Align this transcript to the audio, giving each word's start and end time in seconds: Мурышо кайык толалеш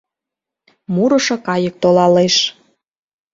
Мурышо 0.93 1.35
кайык 1.47 1.75
толалеш 1.83 2.35